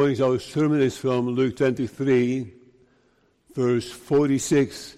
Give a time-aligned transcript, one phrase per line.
[0.00, 2.50] Our sermon is from Luke 23,
[3.54, 4.96] verse 46.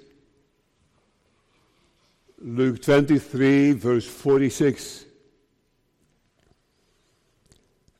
[2.39, 5.05] Luke 23, verse 46.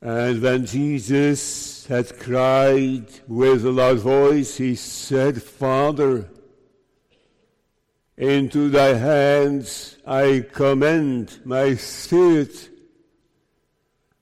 [0.01, 6.29] And when Jesus had cried with a loud voice, he said, Father,
[8.15, 12.69] into thy hands I commend my spirit.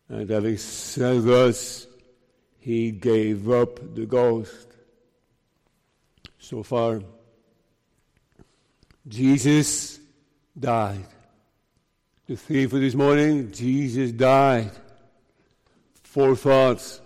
[0.10, 1.86] And having said thus,
[2.62, 4.68] he gave up the ghost.
[6.38, 7.02] So far,
[9.08, 10.00] Jesus
[10.58, 11.06] died.
[12.28, 14.72] The theme for this morning, Jesus died.
[16.04, 17.02] Four thoughts.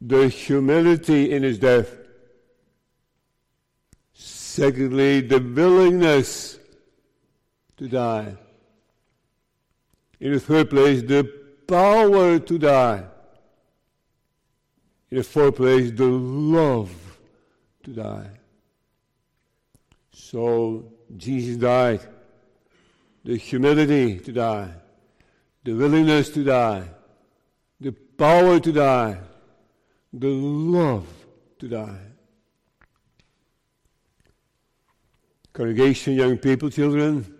[0.00, 1.96] The humility in his death.
[4.14, 6.58] Secondly, the willingness
[7.76, 8.36] to die.
[10.18, 13.04] In the third place, the power to die.
[15.10, 16.90] In the fourth place, the love
[17.84, 18.30] to die.
[20.12, 22.00] So Jesus died.
[23.24, 24.70] The humility to die.
[25.64, 26.88] The willingness to die.
[27.80, 29.18] The power to die.
[30.12, 31.06] The love
[31.58, 32.00] to die.
[35.52, 37.34] Congregation, young people, children,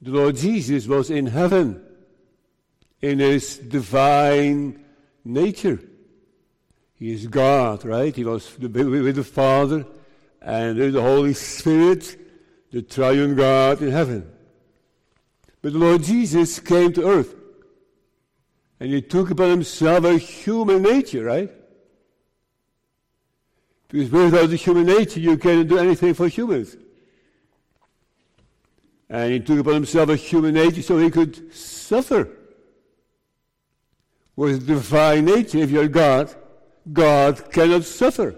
[0.00, 1.84] the Lord Jesus was in heaven
[3.04, 4.82] in his divine
[5.26, 5.78] nature.
[6.94, 8.16] He is God, right?
[8.16, 9.84] He was with the Father
[10.40, 12.18] and with the Holy Spirit,
[12.72, 14.32] the triune God in heaven.
[15.60, 17.34] But the Lord Jesus came to earth
[18.80, 21.52] and he took upon himself a human nature, right?
[23.88, 26.74] Because without the human nature, you cannot do anything for humans.
[29.10, 32.30] And he took upon himself a human nature so he could suffer
[34.36, 36.34] with divine nature, if you're God,
[36.92, 38.36] God cannot suffer.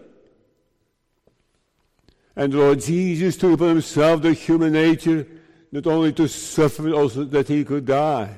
[2.34, 5.26] And Lord Jesus took upon himself the human nature,
[5.72, 8.36] not only to suffer, but also that he could die.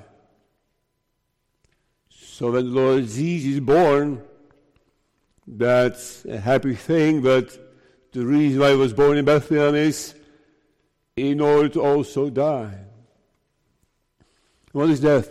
[2.08, 4.22] So when Lord Jesus is born,
[5.46, 7.58] that's a happy thing, but
[8.12, 10.14] the reason why he was born in Bethlehem is
[11.16, 12.78] in order to also die.
[14.70, 15.28] What is death?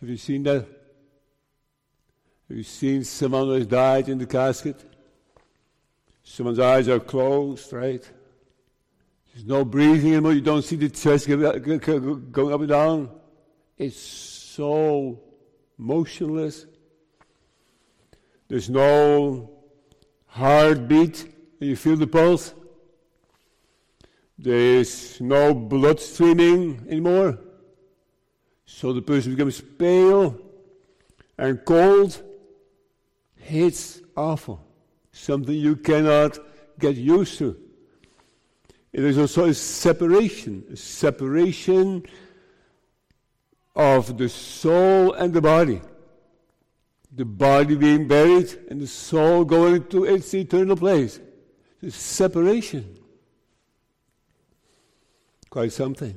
[0.00, 0.66] Have you seen that?
[2.54, 4.84] You've seen someone who has died in the casket.
[6.22, 8.06] Someone's eyes are closed, right?
[9.32, 10.34] There's no breathing anymore.
[10.34, 13.10] You don't see the chest going up and down.
[13.78, 15.18] It's so
[15.78, 16.66] motionless.
[18.48, 19.50] There's no
[20.26, 21.34] heartbeat.
[21.58, 22.52] You feel the pulse.
[24.38, 27.38] There's no blood streaming anymore.
[28.66, 30.38] So the person becomes pale
[31.38, 32.22] and cold
[33.48, 34.64] it's awful.
[35.12, 36.38] Something you cannot
[36.78, 37.56] get used to.
[38.92, 42.04] It is also a separation, a separation
[43.74, 45.80] of the soul and the body.
[47.14, 51.20] The body being buried and the soul going to its eternal place.
[51.80, 52.98] The separation.
[55.50, 56.16] Quite something.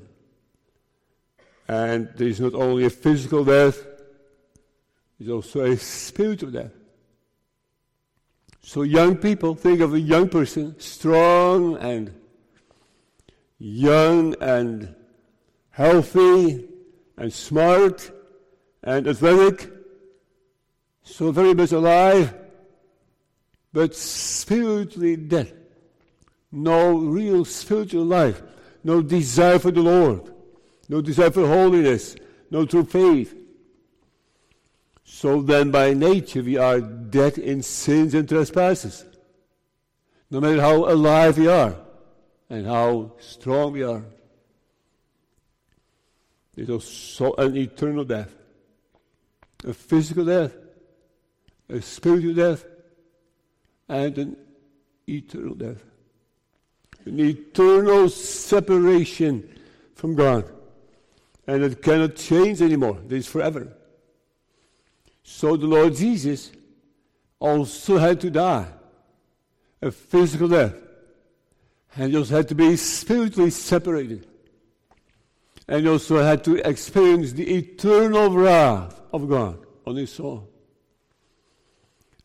[1.67, 3.85] And there is not only a physical death,
[5.19, 6.71] there's also a spiritual death.
[8.67, 12.11] So, young people, think of a young person, strong and
[13.59, 14.95] young and
[15.69, 16.67] healthy
[17.15, 18.09] and smart
[18.81, 19.71] and athletic,
[21.03, 22.33] so very much alive,
[23.71, 25.53] but spiritually dead.
[26.51, 28.41] No real spiritual life,
[28.83, 30.33] no desire for the Lord,
[30.89, 32.15] no desire for holiness,
[32.49, 33.44] no true faith.
[35.05, 39.05] So then, by nature, we are dead in sins and trespasses.
[40.31, 41.75] No matter how alive we are
[42.49, 44.03] and how strong we are,
[46.55, 48.33] there's also an eternal death,
[49.63, 50.53] a physical death,
[51.69, 52.65] a spiritual death,
[53.87, 54.37] and an
[55.07, 55.83] eternal death.
[57.05, 59.47] An eternal separation
[59.93, 60.51] from God.
[61.45, 62.97] And it cannot change anymore.
[63.05, 63.71] It is forever.
[65.27, 66.51] So the Lord Jesus
[67.39, 68.67] also had to die
[69.81, 70.75] a physical death.
[71.95, 74.27] And he also had to be spiritually separated.
[75.67, 80.47] And he also had to experience the eternal wrath of God on his soul.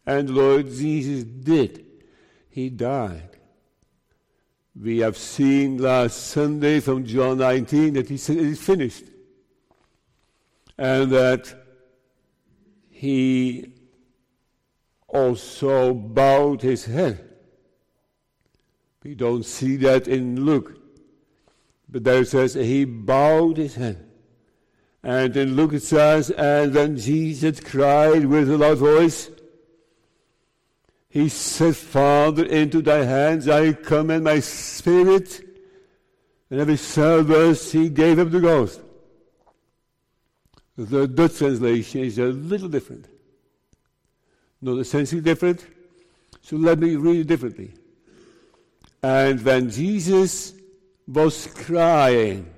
[0.04, 1.86] And the Lord Jesus did.
[2.50, 3.38] He died.
[4.78, 9.04] We have seen last Sunday from John 19 that he said it is finished.
[10.76, 11.59] And that
[13.00, 13.72] he
[15.08, 17.18] also bowed his head.
[19.02, 20.78] We don't see that in Luke.
[21.88, 24.06] But there it says he bowed his head.
[25.02, 29.30] And in Luke it says, and then Jesus cried with a loud voice,
[31.08, 35.40] He said, Father, into thy hands I commend my spirit.
[36.50, 38.82] And every service he gave up the ghost.
[40.80, 43.04] The Dutch translation is a little different.
[44.62, 45.66] Not essentially different.
[46.40, 47.74] So let me read it differently.
[49.02, 50.54] And when Jesus
[51.06, 52.48] was crying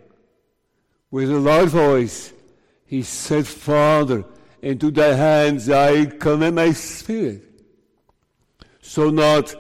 [1.11, 2.33] with a loud voice,
[2.87, 4.25] he said, Father,
[4.61, 7.43] into thy hands I commit my spirit.
[8.83, 9.53] So not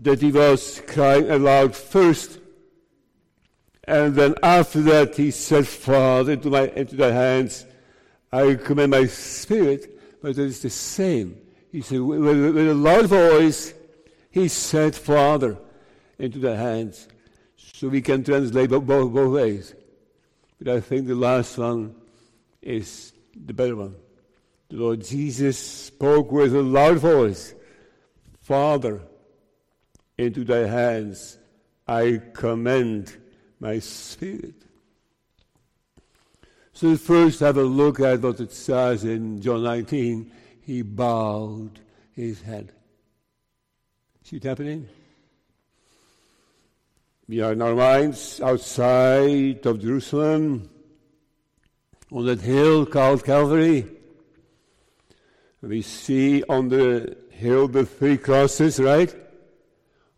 [0.00, 2.40] that he was crying aloud first,
[3.84, 7.64] and then after that he said, Father, into, my, into thy hands
[8.32, 11.40] I commit my spirit, but it is the same.
[11.72, 13.74] He said, with, with a loud voice,
[14.30, 15.58] he said, Father,
[16.18, 17.08] into thy hands.
[17.56, 19.74] So we can translate both, both ways.
[20.58, 21.94] But I think the last one
[22.60, 23.94] is the better one.
[24.68, 27.54] The Lord Jesus spoke with a loud voice
[28.48, 29.02] Father,
[30.16, 31.36] into thy hands
[31.86, 33.14] I commend
[33.60, 34.54] my spirit.
[36.78, 40.30] So first have a look at what it says in John 19.
[40.60, 41.80] He bowed
[42.12, 42.70] his head.
[44.22, 44.88] See it happening?
[47.28, 50.70] We are in our minds outside of Jerusalem
[52.12, 53.84] on that hill called Calvary.
[55.60, 59.12] We see on the hill the three crosses, right?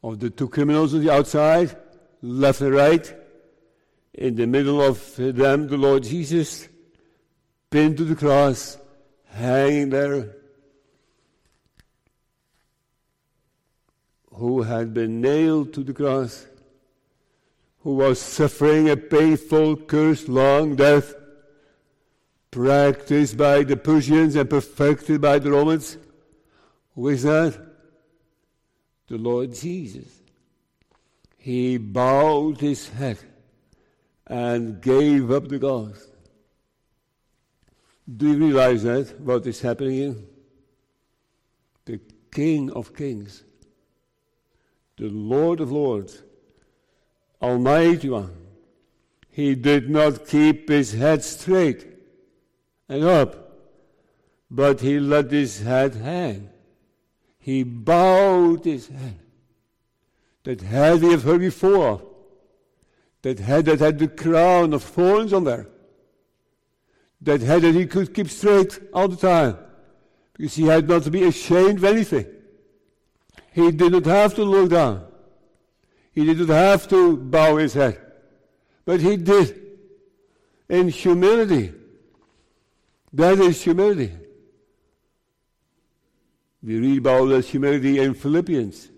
[0.03, 1.75] Of the two criminals on the outside,
[2.21, 3.17] left and right.
[4.15, 6.69] In the middle of them, the Lord Jesus,
[7.71, 8.77] pinned to the cross,
[9.29, 10.37] hanging there,
[14.35, 16.47] who had been nailed to the cross,
[17.81, 21.15] who was suffering a painful, cursed, long death,
[22.51, 25.97] practiced by the Persians and perfected by the Romans.
[26.95, 27.59] Who is that?
[29.07, 30.21] The Lord Jesus.
[31.39, 33.19] He bowed his head
[34.31, 36.09] and gave up the ghost.
[38.17, 39.21] Do you realize that?
[39.21, 40.15] What is happening here?
[41.85, 42.01] The
[42.31, 43.43] King of Kings,
[44.97, 46.23] the Lord of Lords,
[47.43, 48.37] Almighty One,
[49.31, 51.89] he did not keep his head straight
[52.89, 53.59] and up,
[54.49, 56.51] but he let his head hang.
[57.41, 59.19] He bowed his head.
[60.45, 62.10] That head we have heard before
[63.23, 65.69] that head that had the crown of thorns on there.
[67.21, 69.59] That head that he could keep straight all the time.
[70.33, 72.27] Because he had not to be ashamed of anything.
[73.53, 75.07] He did not have to look down.
[76.13, 78.01] He did not have to bow his head.
[78.87, 79.61] But he did.
[80.69, 81.75] In humility.
[83.13, 84.13] That is humility.
[86.63, 88.89] We read about that humility in Philippians.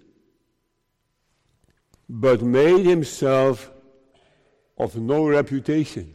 [2.09, 3.72] But made himself
[4.83, 6.13] of no reputation.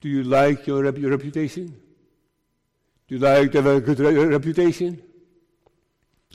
[0.00, 1.66] Do you like your, rep- your reputation?
[3.08, 5.02] Do you like to have a good re- reputation?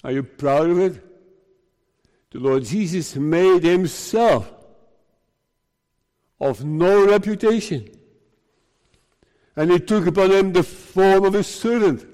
[0.03, 1.01] Are you proud of it?
[2.31, 4.51] The Lord Jesus made himself
[6.39, 7.89] of no reputation.
[9.55, 12.05] And he took upon him the form of a servant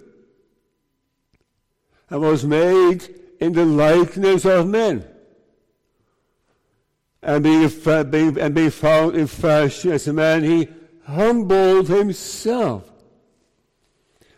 [2.10, 5.11] and was made in the likeness of men
[7.24, 7.70] and being,
[8.10, 10.68] being, and being found in fashion as a man, he
[11.06, 12.90] humbled himself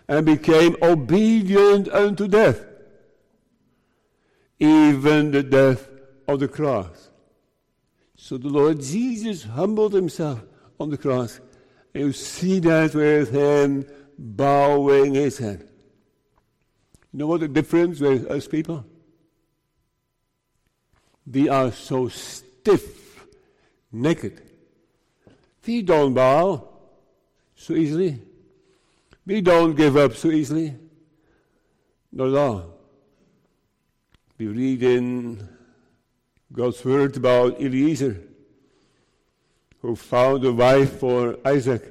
[0.08, 2.66] and became obedient unto death,
[4.60, 5.88] even the death
[6.28, 7.10] of the cross.
[8.18, 10.42] So the Lord Jesus humbled himself
[10.80, 11.40] on the cross.
[11.94, 13.86] And you see that with him
[14.18, 15.68] bowing his head.
[17.12, 18.86] You know what the difference with us people?
[21.32, 22.10] We are so
[22.63, 23.25] stiff
[23.91, 24.41] naked.
[25.67, 26.70] We don't bow
[27.55, 28.22] so easily.
[29.25, 30.74] We don't give up so easily.
[32.13, 32.74] At all.
[34.38, 35.50] We read in
[36.53, 38.17] God's word about Eliezer,
[39.82, 41.84] who found a wife for Isaac,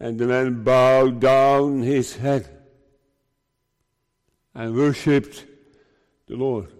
[0.00, 2.48] and the man bowed down his head
[4.54, 5.44] and worshipped
[6.26, 6.72] the Lord.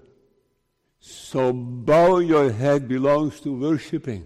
[1.05, 4.25] So bow your head belongs to worshiping.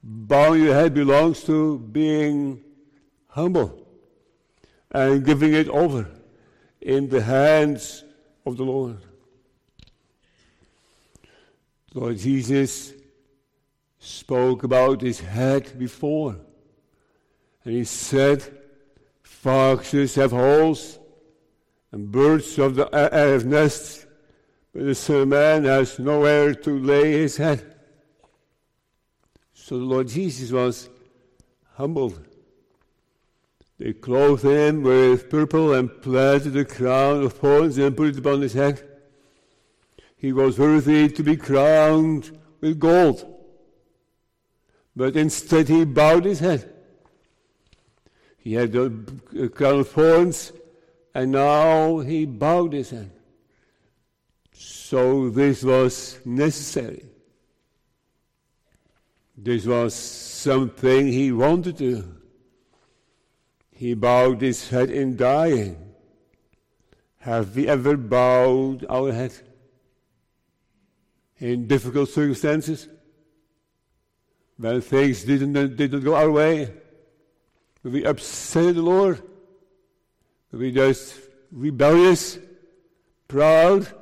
[0.00, 2.62] Bow your head belongs to being
[3.26, 3.84] humble
[4.92, 6.08] and giving it over
[6.80, 8.04] in the hands
[8.46, 8.98] of the Lord.
[11.94, 12.92] Lord Jesus
[13.98, 16.36] spoke about his head before.
[17.64, 18.44] And he said,
[19.24, 21.00] Foxes have holes,
[21.90, 24.01] and birds of the air have nests,
[24.74, 27.74] the Man has nowhere to lay his head.
[29.52, 30.88] So the Lord Jesus was
[31.74, 32.26] humbled.
[33.78, 38.40] They clothed him with purple and planted a crown of thorns and put it upon
[38.40, 38.88] his head.
[40.16, 43.28] He was worthy to be crowned with gold.
[44.94, 46.72] But instead he bowed his head.
[48.38, 48.90] He had a
[49.48, 50.52] crown of thorns,
[51.14, 53.10] and now he bowed his head.
[54.52, 57.04] So this was necessary.
[59.36, 62.16] This was something he wanted to.
[63.70, 65.76] He bowed his head in dying.
[67.20, 69.32] Have we ever bowed our head
[71.38, 72.88] in difficult circumstances?
[74.56, 76.72] When things didn't, didn't go our way?
[77.82, 79.22] We upset the Lord?
[80.52, 81.18] We just
[81.50, 82.38] rebellious,
[83.26, 83.92] proud?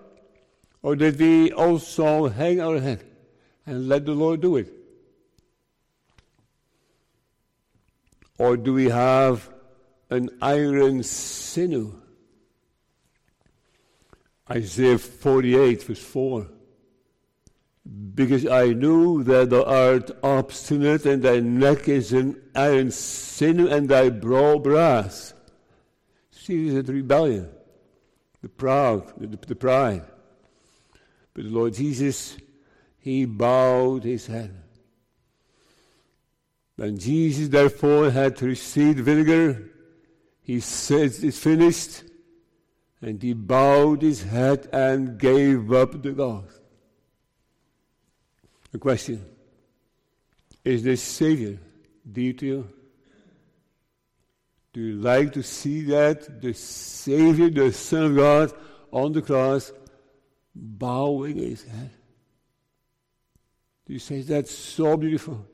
[0.82, 3.04] Or did we also hang our head
[3.66, 4.72] and let the Lord do it?
[8.38, 9.52] Or do we have
[10.08, 12.00] an iron sinew?
[14.50, 16.46] Isaiah 48, verse 4.
[18.14, 23.88] Because I knew that thou art obstinate, and thy neck is an iron sinew, and
[23.88, 25.34] thy brow brass.
[26.30, 27.49] See, this is rebellion,
[28.40, 30.02] the proud, the, the pride.
[31.40, 32.37] But the Lord Jesus,
[32.99, 34.54] he bowed his head.
[36.76, 39.70] When Jesus therefore had received vinegar,
[40.42, 42.04] he said, It's finished.
[43.00, 46.61] And he bowed his head and gave up the ghost.
[48.73, 49.25] The question
[50.62, 51.59] Is this Savior
[52.12, 52.68] dear to you?
[54.75, 56.42] Do you like to see that?
[56.42, 58.52] The Savior, the Son of God,
[58.92, 59.73] on the cross,
[60.54, 61.90] bowing his head.
[63.87, 65.47] Do you say that's so beautiful?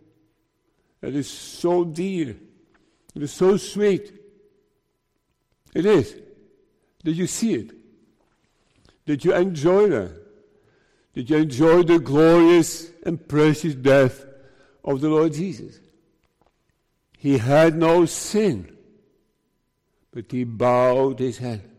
[1.01, 2.37] That is so dear.
[3.15, 4.13] It is so sweet.
[5.75, 6.17] It is.
[7.03, 7.71] Did you see it?
[9.07, 10.23] Did you enjoy that?
[11.15, 14.25] Did you enjoy the glorious and precious death
[14.85, 15.79] of the Lord Jesus?
[17.17, 18.77] He had no sin,
[20.13, 21.76] but he bowed his head.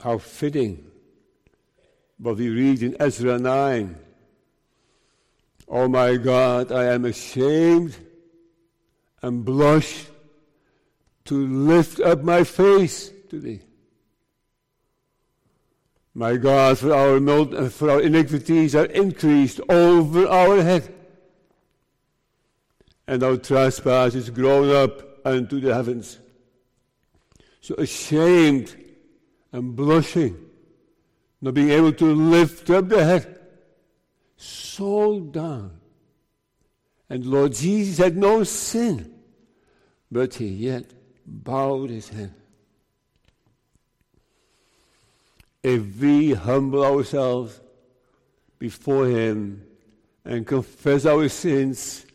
[0.00, 0.88] How fitting
[2.18, 3.96] what we read in Ezra 9.
[5.68, 7.96] Oh my God, I am ashamed
[9.22, 10.06] and blush
[11.26, 13.60] to lift up my face to thee.
[16.14, 20.94] My God, for our, for our iniquities are increased over our head,
[23.06, 26.18] and our trespasses grown up unto the heavens.
[27.60, 28.74] So ashamed
[29.52, 30.36] and blushing,
[31.40, 33.40] not being able to lift up the head,
[34.36, 35.78] so down.
[37.10, 39.14] And Lord Jesus had no sin,
[40.10, 40.84] but he yet
[41.26, 42.34] bowed his head.
[45.62, 47.60] If we humble ourselves
[48.58, 49.64] before him
[50.24, 52.06] and confess our sins,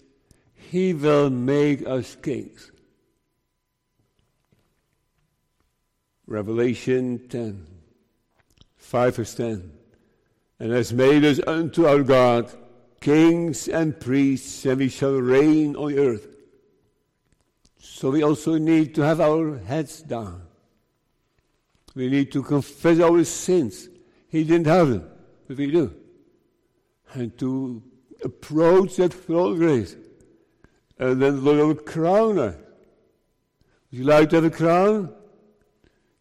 [0.56, 2.72] he will make us kings.
[6.28, 7.66] Revelation 10,
[8.78, 9.72] 5 verse 10.
[10.60, 12.52] And has made us unto our God
[13.02, 16.28] kings and priests, and we shall reign on the earth.
[17.78, 20.42] So we also need to have our heads down.
[21.96, 23.90] We need to confess our sins.
[24.30, 25.10] He didn't have them,
[25.48, 25.94] but we do.
[27.14, 27.84] And to
[28.24, 29.96] approach that throne grace.
[30.98, 32.56] And then the Lord will crown us.
[33.92, 35.14] Would you like to have a crown?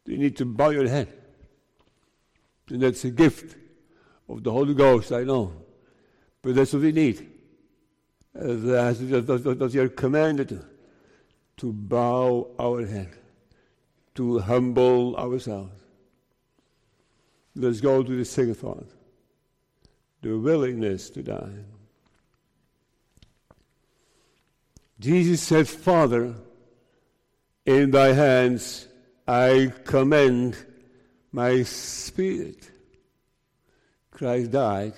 [0.07, 1.09] You need to bow your head.
[2.69, 3.57] And that's a gift
[4.29, 5.53] of the Holy Ghost, I know.
[6.41, 7.29] But that's what we need.
[8.35, 10.65] That's, what we are commanded to,
[11.59, 13.11] to bow our head,
[14.15, 15.73] to humble ourselves.
[17.55, 18.89] Let's go to the second thought
[20.23, 21.53] the willingness to die.
[25.01, 26.35] Jesus said, Father,
[27.67, 28.87] in thy hands
[29.27, 30.57] I commend
[31.31, 32.71] my spirit.
[34.11, 34.95] Christ died,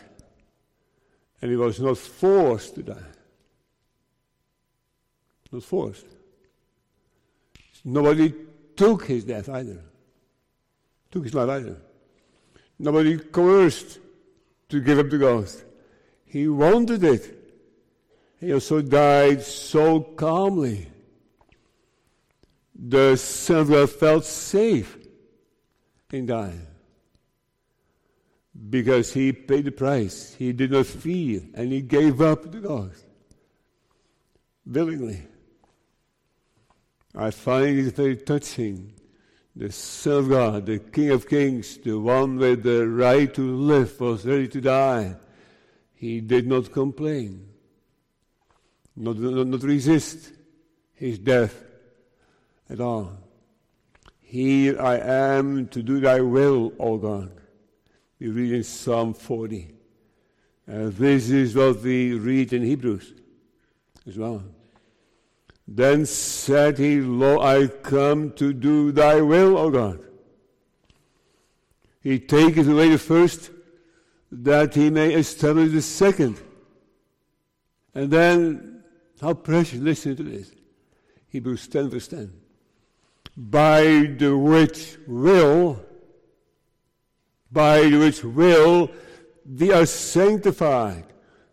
[1.40, 3.10] and he was not forced to die.
[5.52, 6.06] Not forced.
[7.84, 8.34] Nobody
[8.76, 9.82] took his death either.
[11.10, 11.76] Took his life either.
[12.78, 13.98] Nobody coerced
[14.68, 15.64] to give up the ghost.
[16.24, 17.38] He wanted it.
[18.40, 20.88] He also died so calmly.
[22.74, 24.98] The Son of God felt safe
[26.12, 26.66] in dying
[28.70, 30.34] because he paid the price.
[30.34, 33.04] He did not fear and he gave up the ghost
[34.66, 35.22] willingly.
[37.14, 38.94] I find it very touching.
[39.56, 44.00] The Son of God, the King of Kings, the one with the right to live,
[44.00, 45.14] was ready to die.
[45.94, 47.48] He did not complain,
[48.96, 50.32] not, not, not resist
[50.92, 51.63] his death
[52.68, 53.12] at all.
[54.20, 57.30] Here I am to do thy will, O God.
[58.18, 59.70] We read in Psalm 40.
[60.66, 63.12] Uh, this is what we read in Hebrews
[64.06, 64.42] as well.
[65.66, 70.00] Then said he, Lo, I come to do thy will, O God.
[72.00, 73.50] He taketh away the first,
[74.30, 76.38] that he may establish the second.
[77.94, 78.82] And then,
[79.20, 80.50] how precious, listen to this.
[81.28, 82.43] Hebrews 10, verse 10.
[83.36, 85.84] By the which will,
[87.50, 88.90] by the which will,
[89.44, 91.04] we are sanctified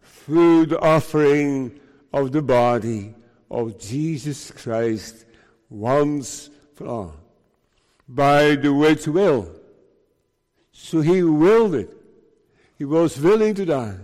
[0.01, 1.79] through the offering
[2.13, 3.15] of the body
[3.50, 5.25] of Jesus Christ
[5.69, 7.15] once for all.
[8.07, 9.50] By the which will.
[10.71, 11.89] So he willed it.
[12.77, 13.97] He was willing to die.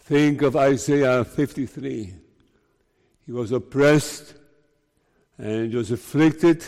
[0.00, 2.14] Think of Isaiah 53.
[3.26, 4.34] He was oppressed
[5.38, 6.64] and was afflicted,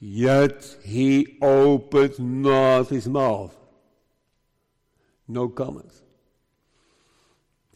[0.00, 3.54] yet he opened not his mouth.
[5.28, 6.02] No comments.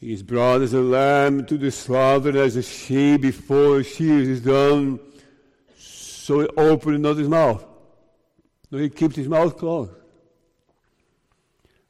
[0.01, 4.41] He is brought as a lamb to the slaughter, as a sheep before shears is
[4.41, 5.01] done.
[5.77, 7.65] So he opened not his mouth.
[8.71, 9.93] No, he kept his mouth closed.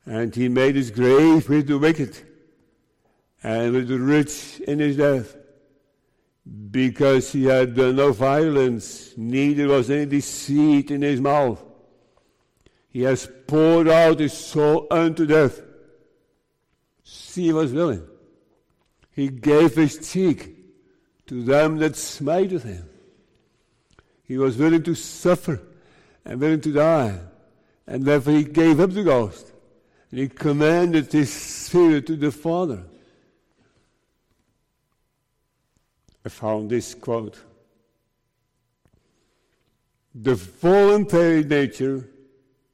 [0.07, 2.17] And he made his grave with the wicked
[3.43, 5.37] and with the rich in his death.
[6.71, 11.63] Because he had done no violence, neither was any deceit in his mouth.
[12.89, 15.61] He has poured out his soul unto death
[17.11, 18.07] See, he was willing.
[19.13, 20.57] He gave his cheek
[21.27, 22.89] to them that smited him.
[24.25, 25.63] He was willing to suffer
[26.25, 27.19] and willing to die.
[27.87, 29.53] And therefore he gave up the ghost.
[30.11, 32.83] And he commanded his spirit to the Father.
[36.29, 37.39] I found this quote.
[40.15, 42.07] The voluntary nature,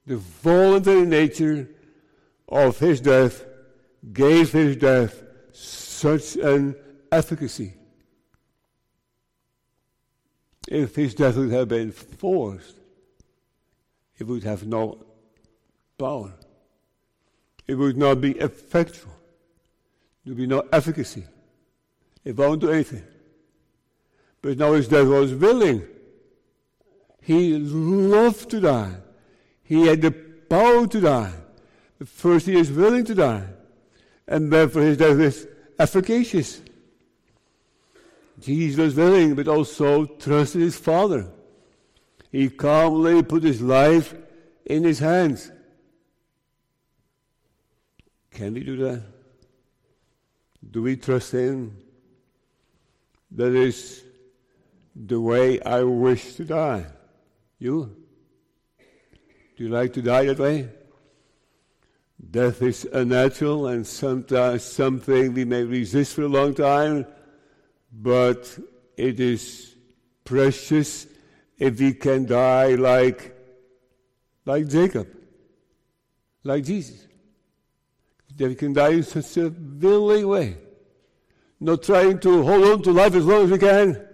[0.04, 1.70] the voluntary nature
[2.48, 3.44] of his death
[4.12, 6.74] gave his death such an
[7.12, 7.74] efficacy.
[10.66, 12.74] If his death would have been forced,
[14.18, 14.98] it would have no
[15.96, 16.34] power.
[17.68, 19.12] It would not be effectual.
[20.24, 21.22] There would be no efficacy.
[22.24, 23.04] It won't do anything.
[24.44, 25.82] But now his death was willing.
[27.22, 28.96] He loved to die.
[29.62, 31.32] He had the power to die.
[31.98, 33.46] But first he is willing to die
[34.28, 36.60] and therefore his death is efficacious.
[38.38, 41.26] Jesus was willing, but also trusted his Father.
[42.30, 44.14] He calmly put his life
[44.66, 45.50] in his hands.
[48.30, 49.04] Can we do that?
[50.70, 51.78] Do we trust him?
[53.30, 54.03] That is
[54.94, 56.86] the way I wish to die.
[57.58, 57.96] You?
[59.56, 60.68] Do you like to die that way?
[62.30, 67.06] Death is unnatural and sometimes something we may resist for a long time,
[67.92, 68.58] but
[68.96, 69.74] it is
[70.24, 71.06] precious
[71.58, 73.36] if we can die like,
[74.44, 75.08] like Jacob,
[76.42, 77.06] like Jesus.
[78.36, 80.56] That we can die in such a willing way.
[81.60, 84.08] Not trying to hold on to life as long as we can,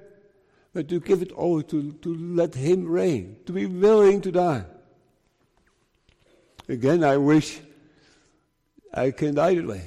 [0.72, 4.64] but to give it over to, to let Him reign, to be willing to die.
[6.68, 7.60] Again, I wish
[8.94, 9.82] I can die way.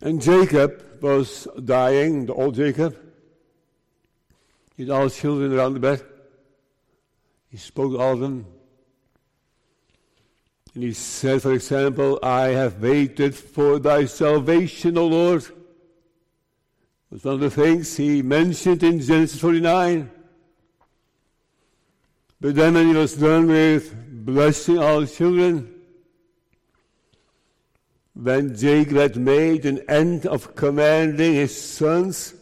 [0.00, 2.96] And Jacob was dying, the old Jacob.
[4.76, 6.02] He had all his children around the bed.
[7.48, 8.46] He spoke to all of them.
[10.74, 15.44] And he said, for example, I have waited for thy salvation, O Lord.
[17.14, 20.10] Was one of the things he mentioned in Genesis 49.
[22.40, 23.94] But then when he was done with
[24.26, 25.72] blessing all children,
[28.14, 32.34] when Jacob had made an end of commanding his sons,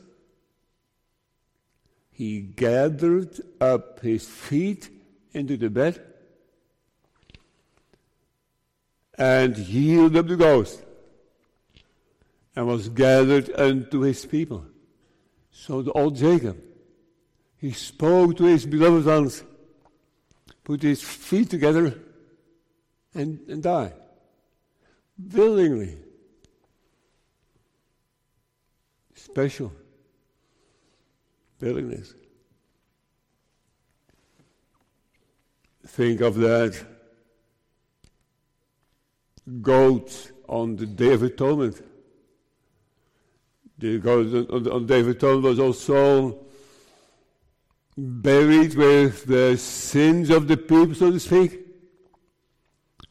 [2.11, 4.89] he gathered up his feet
[5.35, 6.01] into the bed
[9.19, 10.83] and yielded up the ghost
[12.55, 14.65] and was gathered unto his people.
[15.51, 16.61] So the old Jacob,
[17.57, 19.43] he spoke to his beloved ones,
[20.65, 21.99] put his feet together,
[23.15, 23.95] and, and died.
[25.33, 25.99] Willingly.
[29.15, 29.73] Special.
[31.61, 32.15] Willingness.
[35.87, 36.85] Think of that
[39.61, 41.81] goat on the Day of Atonement
[43.85, 46.39] on, on Day was also
[47.97, 51.61] buried with the sins of the people, so to speak,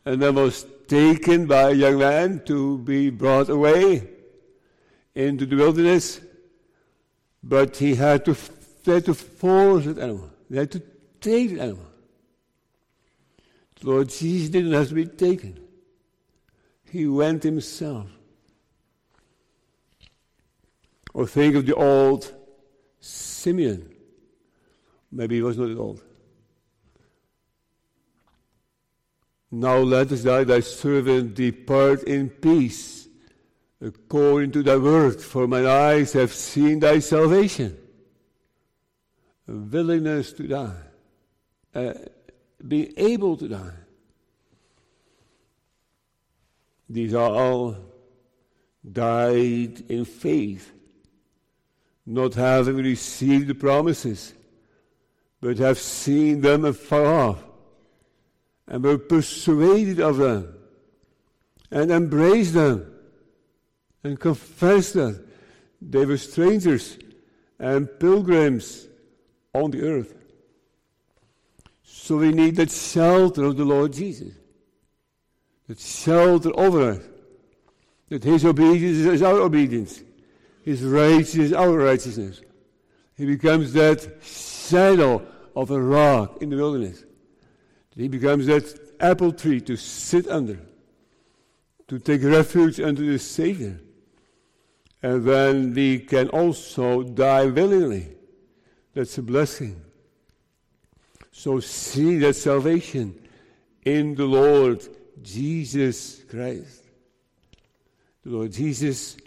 [0.05, 4.07] and then was taken by a young man to be brought away
[5.13, 6.21] into the wilderness.
[7.43, 8.35] But he had to,
[8.83, 10.29] he had to force that animal.
[10.49, 10.81] He had to
[11.19, 11.85] take the animal.
[13.79, 15.59] The Lord Jesus didn't have to be taken.
[16.91, 18.07] He went himself.
[21.13, 22.33] Or think of the old
[22.99, 23.93] Simeon.
[25.11, 26.01] Maybe he was not old.
[29.51, 33.09] Now let us die, thy servant depart in peace,
[33.81, 37.77] according to thy word, for mine eyes have seen thy salvation.
[39.49, 40.81] A willingness to die,
[41.75, 41.93] uh,
[42.65, 43.73] being able to die.
[46.89, 47.75] These are all
[48.89, 50.71] died in faith
[52.11, 54.33] not having received the promises,
[55.39, 57.43] but have seen them afar off,
[58.67, 60.53] and were persuaded of them,
[61.71, 62.85] and embraced them,
[64.03, 65.23] and confessed that
[65.81, 66.97] they were strangers
[67.59, 68.87] and pilgrims
[69.53, 70.13] on the earth.
[71.83, 74.33] So we need that shelter of the Lord Jesus,
[75.67, 77.03] that shelter over us,
[78.09, 80.03] that His obedience is our obedience
[80.63, 82.41] his righteousness, our righteousness.
[83.15, 87.03] He becomes that shadow of a rock in the wilderness.
[87.95, 90.59] He becomes that apple tree to sit under,
[91.87, 93.79] to take refuge under the Savior.
[95.03, 98.15] And then we can also die willingly.
[98.93, 99.81] That's a blessing.
[101.31, 103.19] So see that salvation
[103.83, 104.87] in the Lord
[105.23, 106.83] Jesus Christ.
[108.23, 109.17] The Lord Jesus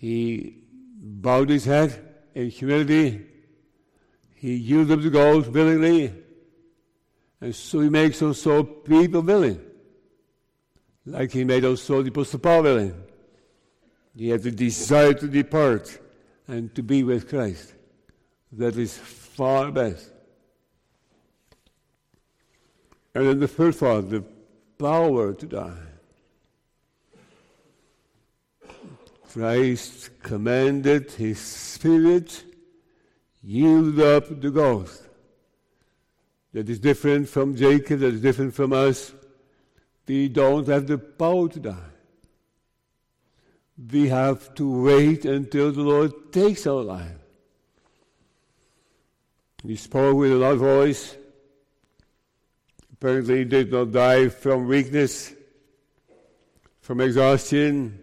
[0.00, 0.56] he
[0.98, 1.92] bowed his head
[2.34, 3.20] in humility.
[4.34, 6.14] He yielded up the gold willingly.
[7.38, 9.60] And so he makes also people willing.
[11.04, 12.94] Like he made also the Apostle Paul willing.
[14.16, 16.00] He had the desire to depart
[16.48, 17.74] and to be with Christ.
[18.52, 20.10] That is far best.
[23.14, 24.24] And then the third one, the
[24.78, 25.89] power to die.
[29.32, 32.44] Christ commanded his spirit,
[33.42, 35.02] yield up the ghost.
[36.52, 39.12] That is different from Jacob, that is different from us.
[40.08, 41.90] We don't have the power to die.
[43.92, 47.16] We have to wait until the Lord takes our life.
[49.62, 51.16] He spoke with a loud voice.
[52.92, 55.32] Apparently, he did not die from weakness,
[56.80, 57.99] from exhaustion,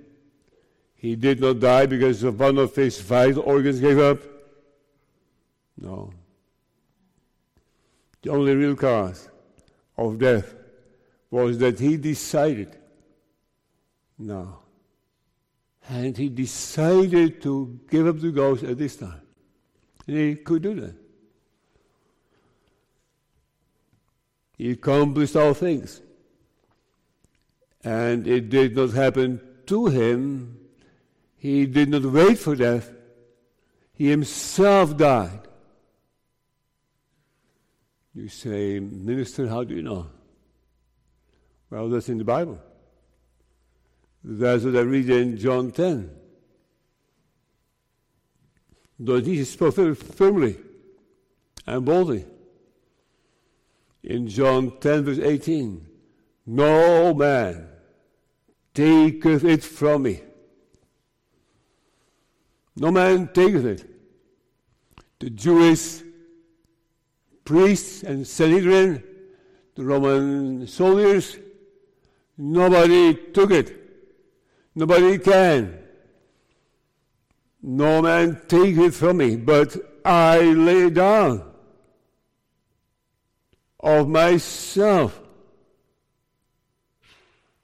[0.98, 4.20] he did not die because one of his vital organs gave up.
[5.80, 6.12] No.
[8.24, 9.30] The only real cause
[9.96, 10.56] of death
[11.30, 12.76] was that he decided.
[14.18, 14.58] No.
[15.88, 19.22] And he decided to give up the ghost at this time.
[20.08, 20.96] And he could do that.
[24.58, 26.02] He accomplished all things.
[27.84, 30.57] And it did not happen to him
[31.38, 32.92] he did not wait for death.
[33.94, 35.42] He himself died.
[38.14, 40.08] You say, Minister, how do you know?
[41.70, 42.60] Well, that's in the Bible.
[44.24, 46.10] That's what I read in John 10.
[49.00, 50.58] Though Jesus spoke very firmly
[51.68, 52.26] and boldly.
[54.04, 55.86] In John 10, verse 18,
[56.48, 57.68] no man
[58.74, 60.22] taketh it from me.
[62.80, 63.86] No man taketh it.
[65.20, 66.04] The Jewish
[67.44, 69.04] priests and Sanhedrin,
[69.74, 71.38] the Roman soldiers,
[72.38, 73.74] nobody took it.
[74.76, 75.80] Nobody can.
[77.64, 81.44] No man take it from me, but I lay down
[83.80, 85.20] of myself.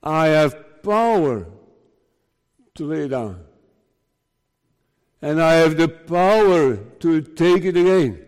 [0.02, 1.45] I have power
[2.73, 3.53] to lay down.
[5.24, 8.26] And I have the power to take it again.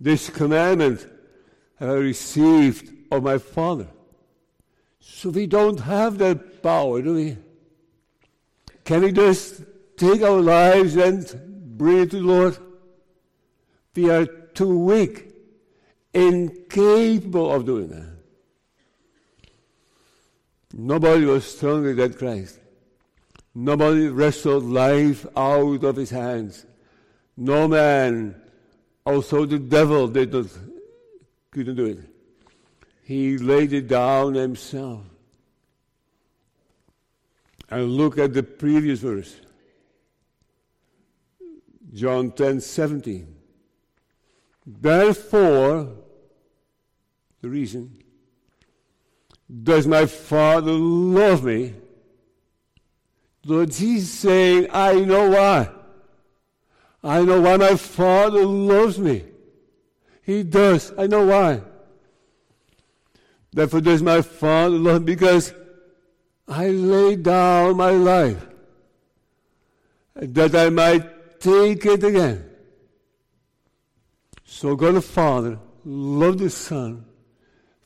[0.00, 1.06] This commandment
[1.80, 3.86] I received of my Father.
[4.98, 7.36] So we don't have that power, do we?
[8.84, 9.62] Can we just
[9.96, 12.58] take our lives and bring it to the Lord?
[13.94, 15.36] We are too weak,
[16.12, 18.10] incapable of doing that.
[20.72, 22.58] Nobody was stronger than Christ.
[23.54, 26.66] Nobody wrestled life out of his hands.
[27.36, 28.34] No man,
[29.06, 30.46] also the devil, did not,
[31.52, 31.98] couldn't do it.
[33.04, 35.02] He laid it down himself.
[37.70, 39.34] And look at the previous verse.
[41.92, 43.36] John 10 17.
[44.66, 45.92] Therefore,
[47.40, 48.02] the reason,
[49.62, 51.74] does my Father love me?
[53.44, 55.70] Lord Jesus saying, I know why.
[57.02, 59.24] I know why my Father loves me.
[60.22, 60.92] He does.
[60.96, 61.60] I know why.
[63.52, 65.52] Therefore does my Father love me because
[66.48, 68.46] I lay down my life
[70.14, 72.50] that I might take it again.
[74.44, 77.04] So God the Father loved the Son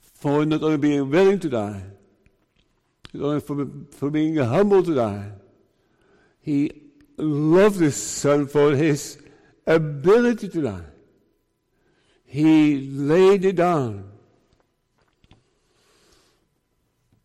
[0.00, 1.82] for not only being willing to die,
[3.12, 5.32] not only for, for being humble to die,
[6.48, 6.72] he
[7.18, 9.18] loved his Son for his
[9.66, 10.88] ability to die.
[12.24, 14.10] He laid it down.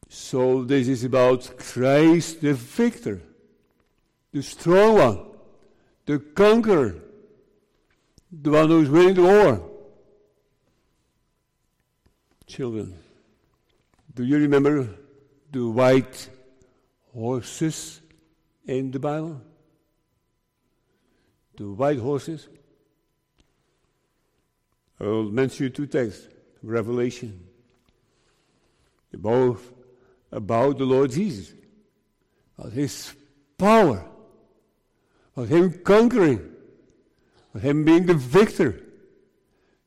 [0.09, 3.21] So this is about Christ the victor,
[4.33, 5.19] the strong one,
[6.05, 6.95] the conqueror,
[8.29, 9.69] the one who is winning the war.
[12.45, 12.99] Children,
[14.13, 14.89] do you remember
[15.49, 16.29] the white
[17.13, 18.01] horses
[18.65, 19.41] in the Bible?
[21.57, 22.47] The white horses?
[24.99, 26.27] I will mention two texts
[26.61, 27.47] Revelation.
[29.13, 29.71] Both
[30.31, 31.53] about the Lord Jesus,
[32.57, 33.13] about His
[33.57, 34.03] power,
[35.35, 36.51] about Him conquering,
[37.53, 38.81] about Him being the victor.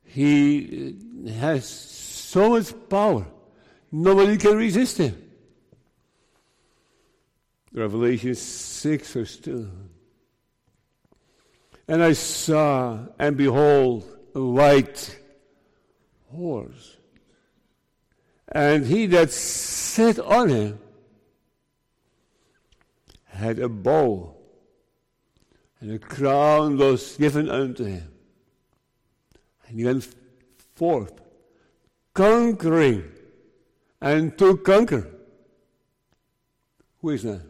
[0.05, 0.97] He
[1.39, 3.25] has so much power,
[3.91, 5.26] nobody can resist Him.
[7.73, 9.71] Revelation 6 verse 2.
[11.87, 15.19] And I saw, and behold, a white
[16.31, 16.97] horse
[18.49, 20.79] and he that sat on him
[23.25, 24.35] had a bow,
[25.79, 28.11] and a crown was given unto him.
[29.67, 30.07] And he went
[30.75, 31.11] forth,
[32.13, 33.03] conquering,
[34.01, 35.07] and to conquer.
[37.01, 37.41] Who is that?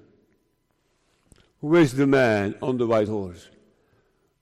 [1.62, 3.48] Who is the man on the white horse?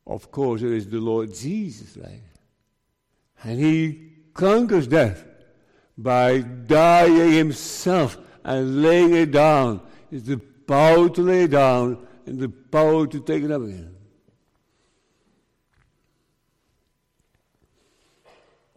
[0.06, 2.22] Of course, it is the Lord Jesus, right?
[3.44, 5.24] And he conquers death
[5.98, 9.82] by dying himself and laying it down.
[10.12, 13.96] It's the power to lay down and the power to take it up again.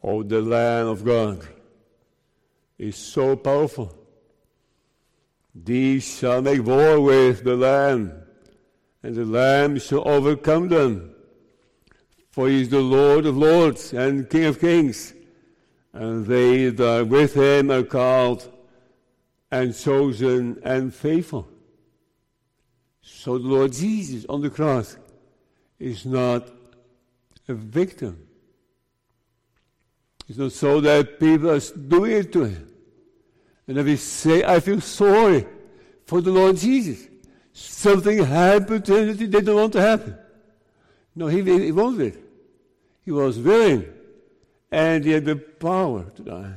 [0.02, 1.46] Oh, the Lamb of God
[2.78, 3.94] is so powerful.
[5.54, 8.12] These shall make war with the Lamb,
[9.02, 11.14] and the Lamb shall overcome them.
[12.30, 15.14] For he is the Lord of lords and King of kings
[15.92, 18.48] and they that are with him are called
[19.50, 21.48] and chosen and faithful.
[23.02, 24.96] So the Lord Jesus on the cross
[25.78, 26.48] is not
[27.48, 28.26] a victim.
[30.28, 32.70] It's not so that people are doing it to him.
[33.66, 35.46] And if we say, I feel sorry
[36.06, 37.06] for the Lord Jesus,
[37.58, 40.16] something happened to him that he didn't want to happen.
[41.14, 42.22] No, he, he wanted it.
[43.04, 43.86] He was willing
[44.70, 46.54] and he had the power to die.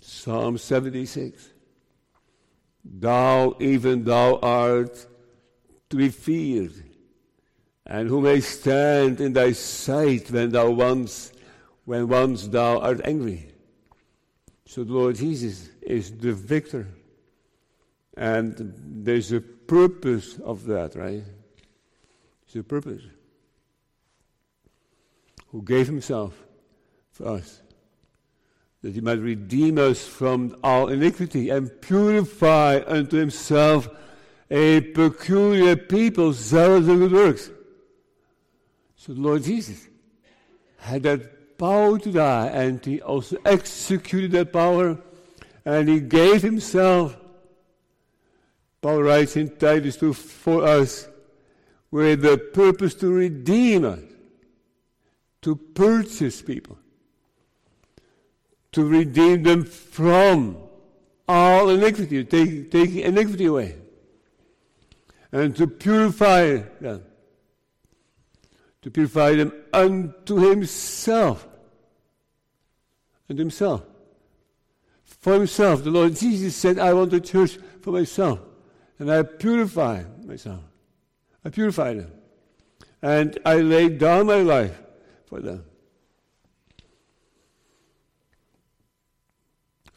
[0.00, 1.50] Psalm 76.
[2.84, 5.06] Thou, even thou art
[5.90, 6.72] to be feared,
[7.84, 11.32] and who may stand in thy sight when thou once,
[11.84, 13.48] when once thou art angry.
[14.64, 16.86] So the Lord Jesus is the victor.
[18.20, 21.24] And there's a purpose of that, right?
[22.44, 23.00] There's a purpose
[25.48, 26.34] who gave himself
[27.12, 27.62] for us,
[28.82, 33.88] that he might redeem us from our iniquity and purify unto himself
[34.50, 37.48] a peculiar people, zealous of good works.
[38.96, 39.88] So the Lord Jesus
[40.76, 44.98] had that power to die, and he also executed that power,
[45.64, 47.16] and he gave himself.
[48.80, 51.10] Paul writes in Titus 2 for us, uh,
[51.90, 53.98] with the purpose to redeem us,
[55.42, 56.78] to purchase people,
[58.72, 60.56] to redeem them from
[61.28, 63.76] all iniquity, take, taking iniquity away,
[65.32, 67.02] and to purify them,
[68.82, 71.46] to purify them unto himself,
[73.28, 73.82] and himself.
[75.04, 78.40] For himself, the Lord Jesus said, I want the church for myself,
[79.00, 80.60] and I purified myself.
[81.42, 82.12] I purified them.
[83.00, 84.78] And I laid down my life
[85.24, 85.64] for them.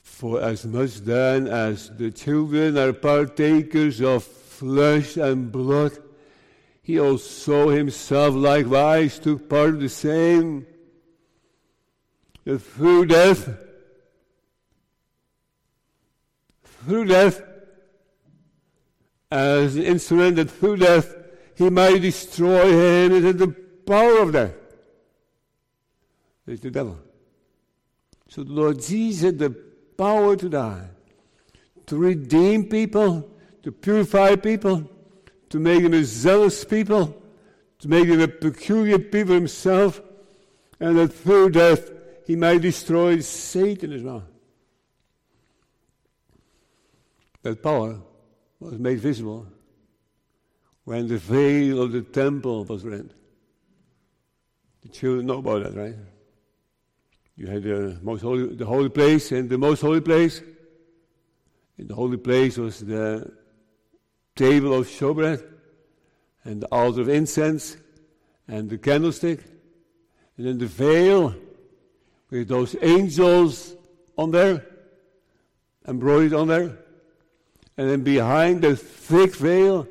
[0.01, 5.97] For as much then as the children are partakers of flesh and blood,
[6.81, 10.65] he also himself likewise took part of the same,
[12.45, 13.49] through death,
[16.63, 17.41] through death,
[19.33, 21.15] as an instrument that through death
[21.55, 24.53] he might destroy him and the power of death.
[26.45, 26.99] It's the devil.
[28.29, 29.49] So the Lord Jesus had the
[29.97, 30.87] power to die,
[31.87, 33.27] to redeem people,
[33.63, 34.87] to purify people,
[35.49, 37.19] to make them a zealous people,
[37.79, 39.99] to make them a peculiar people himself,
[40.79, 41.89] and that through death
[42.27, 44.25] he might destroy Satan as well.
[47.41, 47.97] That power
[48.59, 49.47] was made visible
[50.85, 53.11] when the veil of the temple was rent.
[54.81, 55.95] The children know about that, right?
[57.35, 60.41] You had the most holy, the holy place, and the most holy place.
[61.77, 63.31] In the holy place was the
[64.35, 65.43] table of showbread,
[66.43, 67.77] and the altar of incense,
[68.47, 69.39] and the candlestick,
[70.37, 71.33] and then the veil
[72.29, 73.75] with those angels
[74.17, 74.65] on there,
[75.87, 76.77] embroidered on there,
[77.77, 79.87] and then behind the thick veil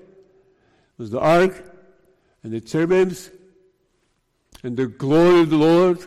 [0.99, 1.65] was the ark
[2.43, 3.31] and the cherubims
[4.63, 5.99] and the glory of the Lord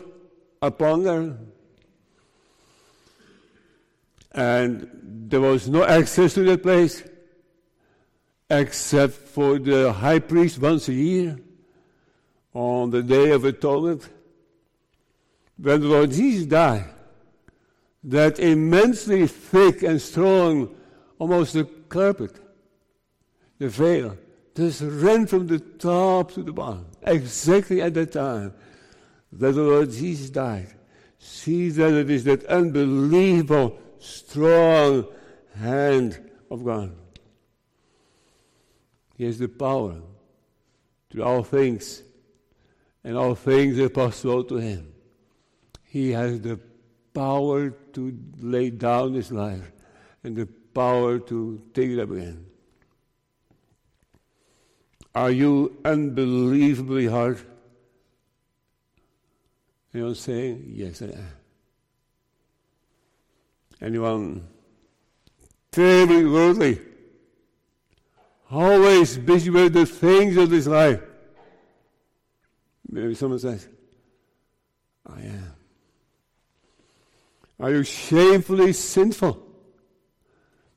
[0.62, 1.52] upon them.
[4.32, 4.88] And
[5.28, 7.02] there was no access to that place
[8.48, 11.38] except for the high priest once a year
[12.54, 14.08] on the day of atonement.
[15.58, 16.84] When the Lord Jesus died,
[18.04, 20.74] that immensely thick and strong,
[21.18, 22.38] almost the carpet,
[23.58, 24.16] the veil,
[24.54, 28.54] just ran from the top to the bottom, exactly at that time
[29.32, 30.74] that the Lord Jesus died.
[31.18, 35.06] See that it is that unbelievable, strong
[35.54, 36.94] hand of God.
[39.16, 39.96] He has the power
[41.10, 42.02] to all things,
[43.02, 44.92] and all things are possible to him.
[45.84, 46.60] He has the
[47.14, 49.72] power to lay down his life
[50.22, 52.44] and the power to take it up again.
[55.14, 57.40] Are you unbelievably hard?
[59.94, 61.32] Anyone saying, Yes, I am.
[63.80, 64.46] Anyone
[65.72, 66.78] terribly worldly?
[68.50, 71.00] Always busy with the things of this life.
[72.90, 73.66] Maybe someone says,
[75.06, 75.52] I am.
[77.58, 79.45] Are you shamefully sinful?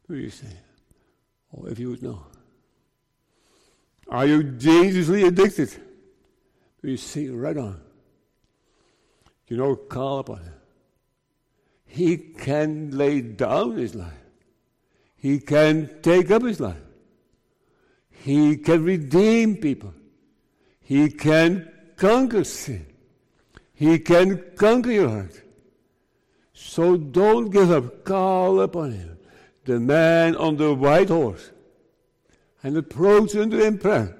[0.09, 0.47] Maybe you say,
[1.55, 2.25] Oh, if you would know.
[4.07, 5.71] Are you dangerously addicted?
[6.81, 7.79] You see right on.
[9.47, 10.53] You know, call upon him.
[11.85, 14.13] He can lay down his life.
[15.15, 16.81] He can take up his life.
[18.09, 19.93] He can redeem people.
[20.81, 22.85] He can conquer sin.
[23.73, 25.41] He can conquer your heart.
[26.53, 28.03] So don't give up.
[28.03, 29.18] Call upon him.
[29.69, 31.51] The man on the white horse
[32.63, 34.17] and approach unto him prayer.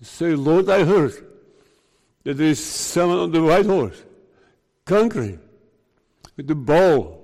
[0.00, 1.12] Say, Lord, I heard
[2.22, 4.02] that there is someone on the white horse,
[4.86, 5.38] conquering
[6.38, 7.18] with the bow,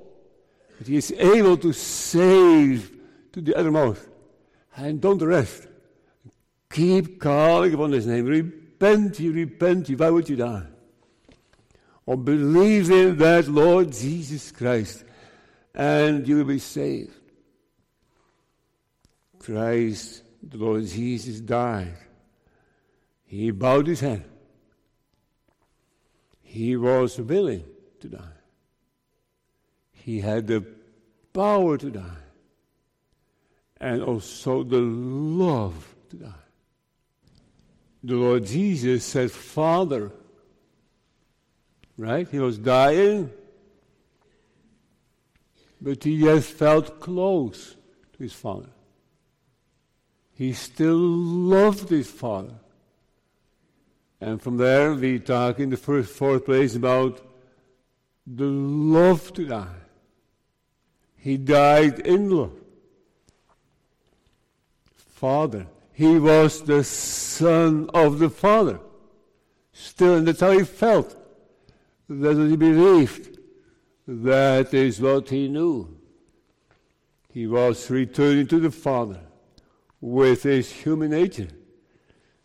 [0.76, 2.94] that he is able to save
[3.32, 4.06] to the uttermost.
[4.76, 5.66] And don't rest.
[6.68, 8.26] Keep calling upon his name.
[8.26, 9.94] Repent ye, repent ye.
[9.94, 10.66] Why would you die?
[12.04, 15.04] Or believe in that Lord Jesus Christ,
[15.74, 17.14] and you will be saved.
[19.40, 21.94] Christ, the Lord Jesus, died.
[23.26, 24.24] He bowed his head.
[26.42, 27.64] He was willing
[28.00, 28.36] to die.
[29.92, 30.64] He had the
[31.32, 32.16] power to die.
[33.80, 36.44] and also the love to die.
[38.04, 40.12] The Lord Jesus said, Father,
[41.96, 42.28] right?
[42.28, 43.30] He was dying,
[45.80, 47.74] but he yet felt close
[48.12, 48.68] to his Father.
[50.40, 52.54] He still loved his Father.
[54.22, 57.20] And from there, we talk in the first, fourth place about
[58.26, 59.82] the love to die.
[61.14, 62.56] He died in love.
[64.94, 65.66] Father.
[65.92, 68.80] He was the Son of the Father.
[69.74, 71.14] Still, and that's how he felt.
[72.08, 73.36] That's what he believed.
[74.08, 75.98] That is what he knew.
[77.30, 79.20] He was returning to the Father
[80.00, 81.48] with his human nature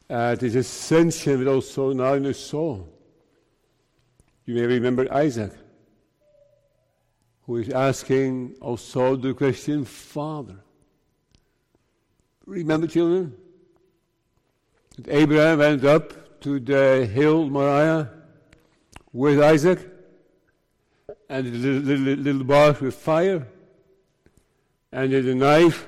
[0.09, 2.87] at uh, his ascension, but also now in his soul.
[4.45, 5.51] You may remember Isaac,
[7.43, 10.57] who is asking also the question, Father.
[12.45, 13.35] Remember, children?
[14.97, 18.11] That Abraham went up to the hill Moriah
[19.11, 19.79] with Isaac
[21.27, 23.47] and the little, little, little bar with fire
[24.91, 25.87] and the knife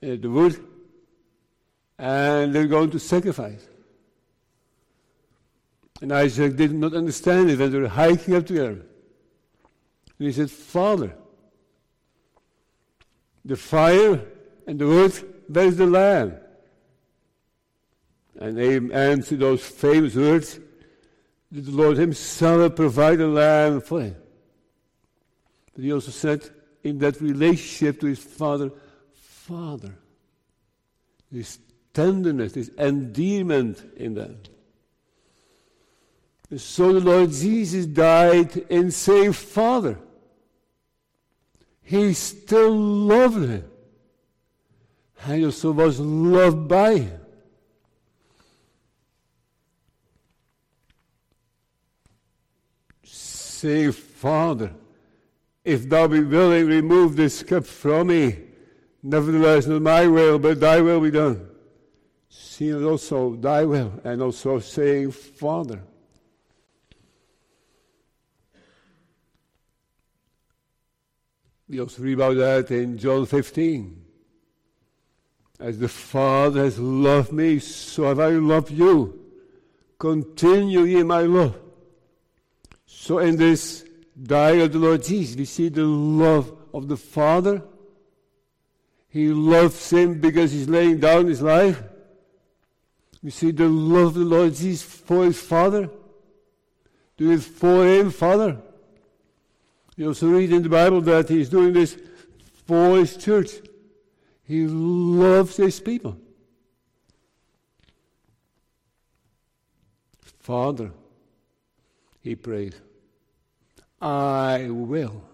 [0.00, 0.64] and the wood
[1.98, 3.66] and they're going to sacrifice.
[6.02, 8.82] And Isaac did not understand it, and they were hiking up together.
[10.18, 11.14] And he said, Father,
[13.44, 14.20] the fire
[14.66, 16.34] and the wood, where's the lamb?
[18.38, 20.60] And Abraham answered those famous words
[21.52, 24.16] that the Lord Himself provide a lamb for him.
[25.74, 26.50] But He also said,
[26.82, 28.70] in that relationship to His Father,
[29.14, 29.94] Father.
[31.32, 31.58] His
[31.96, 34.18] tenderness, His endearment in.
[36.50, 39.98] And so the Lord Jesus died and saved Father.
[41.82, 43.64] He still loved him.
[45.24, 47.20] And also was loved by him.
[53.02, 54.72] Say, Father,
[55.64, 58.38] if thou be willing, remove this cup from me.
[59.02, 61.48] Nevertheless, not my will, but thy will be done.
[62.28, 65.82] See also thy will, and also saying, Father.
[71.68, 74.04] We also read about that in John 15.
[75.58, 79.18] As the Father has loved me, so have I loved you.
[79.98, 81.58] Continue in my love.
[82.84, 83.84] So in this
[84.20, 87.62] diary of the Lord Jesus, we see the love of the Father.
[89.08, 91.82] He loves him because he's laying down his life.
[93.22, 95.90] We see the love of the Lord Jesus for his Father.
[97.16, 98.58] Do it for him, Father.
[99.96, 101.96] You also read in the Bible that he's doing this
[102.66, 103.50] for his church.
[104.44, 106.18] He loves his people.
[110.38, 110.92] Father,
[112.20, 112.76] he prayed,
[114.00, 115.24] I will.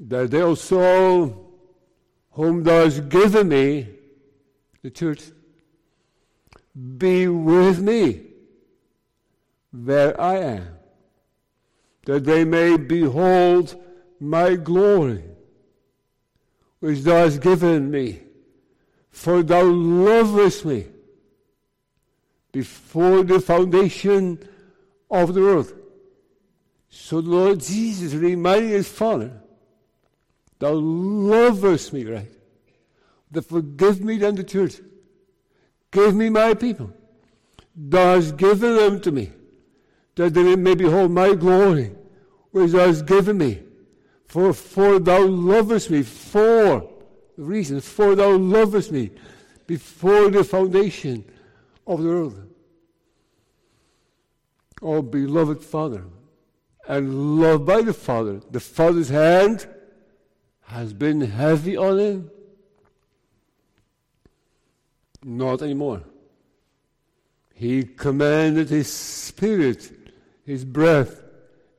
[0.00, 1.50] That they also,
[2.32, 3.88] whom thou hast given me,
[4.80, 5.24] the church,
[6.74, 8.22] be with me
[9.70, 10.68] where I am
[12.06, 13.74] that they may behold
[14.20, 15.24] my glory,
[16.80, 18.20] which thou hast given me.
[19.10, 20.86] For thou lovest me
[22.52, 24.38] before the foundation
[25.10, 25.72] of the world.
[26.90, 29.40] So the Lord Jesus reminding his Father,
[30.58, 32.32] Thou lovest me, right?
[33.30, 34.76] That forgive me then the church.
[35.94, 36.90] Give me my people.
[37.76, 39.30] Thou hast given them to me
[40.16, 41.94] that they may behold my glory,
[42.50, 43.62] which thou hast given me.
[44.26, 46.90] For, for thou lovest me, for
[47.36, 49.12] the reason, for thou lovest me
[49.68, 51.24] before the foundation
[51.86, 52.50] of the world.
[54.82, 56.02] Oh, beloved Father,
[56.88, 59.68] and loved by the Father, the Father's hand
[60.62, 62.30] has been heavy on him.
[65.24, 66.02] Not anymore.
[67.54, 69.90] He commanded his spirit
[70.44, 71.22] his breath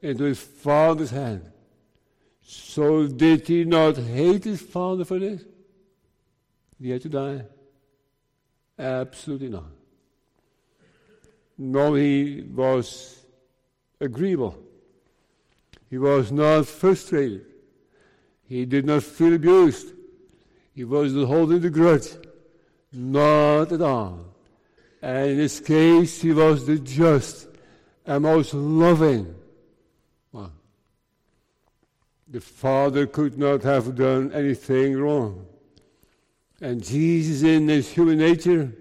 [0.01, 1.51] into his father's hand.
[2.41, 5.43] So did he not hate his father for this?
[6.81, 7.41] He had to die?
[8.77, 9.65] Absolutely not.
[11.57, 13.19] No, he was
[14.01, 14.57] agreeable.
[15.89, 17.45] He was not frustrated.
[18.47, 19.93] He did not feel abused.
[20.73, 22.09] He wasn't holding the grudge.
[22.95, 24.25] Not at all.
[25.01, 27.47] And in this case, he was the just
[28.05, 29.35] and most loving
[30.31, 30.51] one.
[32.27, 35.45] The Father could not have done anything wrong.
[36.61, 38.71] And Jesus, in his human nature,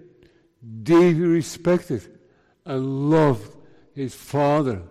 [0.83, 2.17] deeply respected
[2.63, 3.55] and loved
[3.93, 4.81] his Father.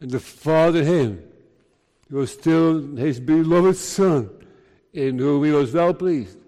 [0.00, 1.22] And the Father him.
[2.08, 4.30] He was still his beloved Son,
[4.92, 6.38] in whom he was well pleased.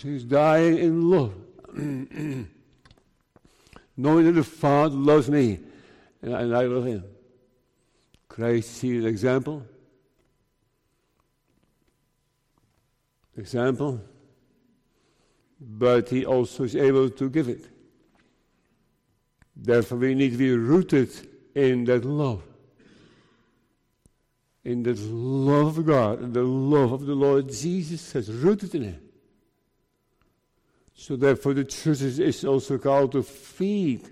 [0.00, 1.34] He's dying in love.
[1.74, 2.48] Knowing
[4.26, 5.58] that the Father loves me,
[6.22, 7.04] and I, I love him.
[8.28, 9.64] Christ see an example.
[13.36, 14.00] Example.
[15.60, 17.68] But he also is able to give it.
[19.56, 21.10] Therefore, we need to be rooted
[21.54, 22.42] in that love.
[24.64, 29.00] In that love of God the love of the Lord Jesus has rooted in Him.
[31.04, 34.08] So, therefore, the church is also called to feed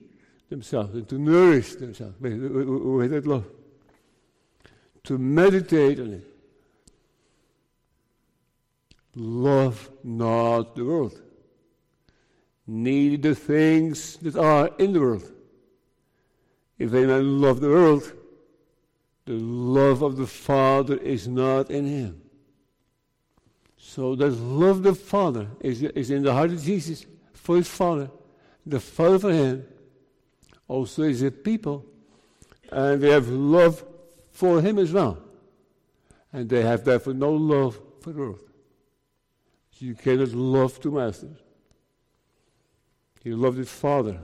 [0.51, 3.47] themselves and to nourish themselves with, with that love,
[5.05, 6.26] to meditate on it.
[9.14, 11.18] Love not the world,
[12.66, 15.32] neither the things that are in the world.
[16.78, 18.12] If any man love the world,
[19.24, 22.22] the love of the Father is not in him.
[23.85, 27.05] So that love the Father is, is in the heart of Jesus
[27.35, 28.09] for his Father,
[28.64, 29.66] the Father for him,
[30.68, 31.85] also is a people,
[32.70, 33.85] and they have love
[34.30, 35.18] for him as well.
[36.33, 38.41] And they have therefore no love for the world.
[39.78, 41.37] You cannot love two masters.
[43.22, 44.18] He loved his Father.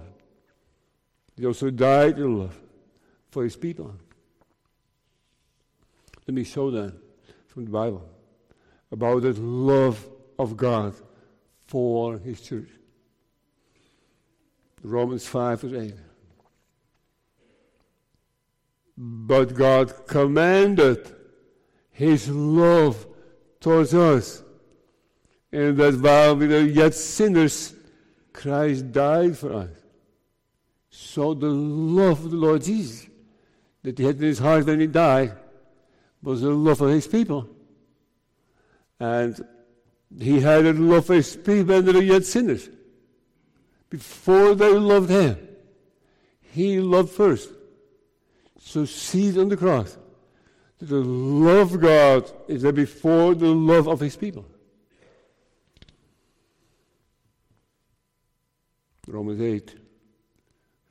[1.36, 2.56] He also died in love
[3.28, 3.92] for his people.
[6.26, 6.94] Let me show that
[7.48, 8.08] from the Bible
[8.90, 10.04] about that love
[10.38, 10.94] of God
[11.66, 12.68] for his church.
[14.82, 15.94] Romans 5 verse 8.
[18.96, 21.14] But God commanded
[21.90, 23.06] his love
[23.60, 24.42] towards us,
[25.52, 27.74] and that while we were yet sinners,
[28.32, 29.70] Christ died for us.
[30.90, 33.08] So the love of the Lord Jesus
[33.82, 35.32] that he had in his heart when he died
[36.22, 37.48] was the love for his people.
[39.00, 39.46] And
[40.18, 42.68] he had a love for his people when they were yet sinners.
[43.90, 45.38] Before they loved him,
[46.40, 47.50] he loved first.
[48.60, 49.96] So see it on the cross.
[50.80, 54.44] The love of God is there before the love of his people.
[59.06, 59.74] Romans 8,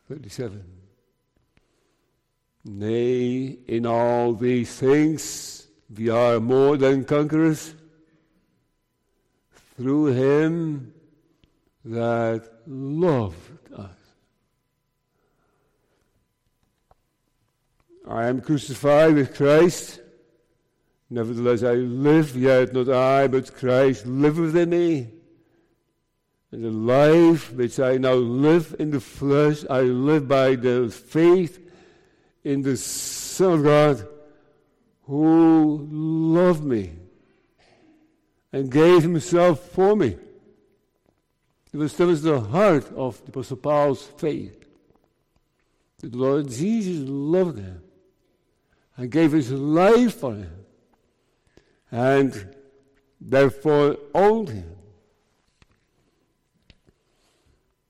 [0.10, 0.64] 37.
[2.66, 7.76] Nay, in all these things we are more than conquerors
[9.78, 10.94] through him
[11.86, 13.92] that loved us.
[18.10, 20.02] I am crucified with Christ.
[21.10, 25.12] Nevertheless, I live, yet not I, but Christ liveth in me.
[26.52, 31.60] And the life which I now live in the flesh, I live by the faith
[32.44, 34.08] in the Son of God
[35.04, 36.94] who loved me
[38.52, 40.18] and gave himself for me.
[41.74, 44.66] It was, that was the heart of the Apostle Paul's faith.
[46.00, 47.82] The Lord Jesus loved him
[48.96, 50.66] and gave his life for him
[51.92, 52.56] and
[53.20, 54.76] therefore owned him.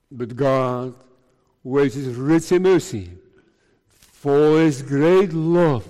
[0.10, 0.96] But God,
[1.64, 3.12] which is rich in mercy,
[3.88, 5.88] for his great love,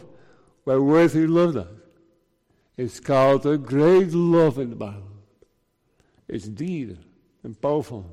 [0.65, 1.76] wherewith he loved us,
[2.77, 5.03] is called a great love in the Bible.
[6.27, 6.97] It's deep
[7.43, 8.05] and powerful.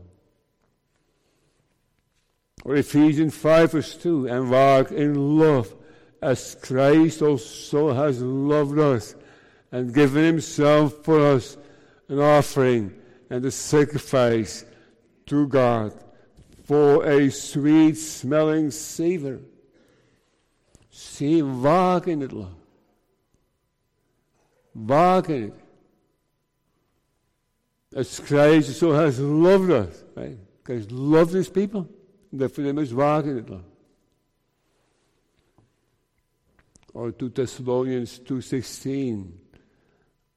[2.64, 5.74] Or Ephesians 5 verse 2, and walk in love
[6.22, 9.14] as Christ also has loved us
[9.70, 11.58] and given himself for us
[12.08, 12.94] an offering
[13.28, 14.64] and a sacrifice
[15.26, 15.92] to God
[16.64, 19.40] for a sweet smelling savor.
[20.90, 22.63] See, walk in it, love.
[24.74, 25.54] Walk in it.
[27.94, 30.36] As Christ so has loved us, right?
[30.64, 31.88] Christ loved his people,
[32.32, 33.48] therefore they must walk in it.
[36.92, 39.30] Or 2 Thessalonians 2.16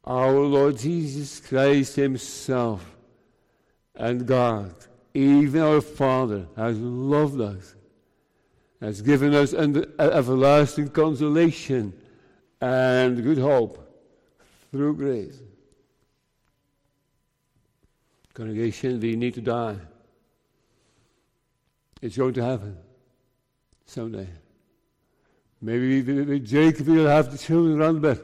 [0.04, 2.96] Our Lord Jesus Christ himself
[3.96, 4.76] and God,
[5.16, 7.74] even our Father, has loved us,
[8.80, 11.94] has given us an everlasting consolation
[12.62, 13.87] and good hope
[14.72, 15.40] through grace.
[18.34, 19.78] Congregation, we need to die.
[22.02, 22.78] It's going to happen
[23.86, 24.28] someday.
[25.62, 28.22] Maybe we, we, Jacob will have the children around the bed.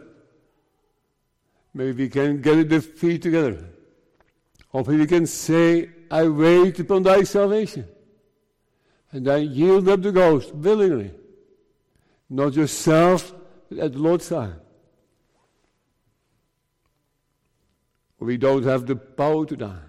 [1.74, 3.66] Maybe we can get the feet together
[4.74, 7.88] Hopefully we can say, I wait upon thy salvation.
[9.12, 11.12] And I yield up the ghost willingly.
[12.28, 13.32] Not yourself,
[13.70, 14.60] but at the Lord's time.
[18.24, 19.86] We don't have the power to die.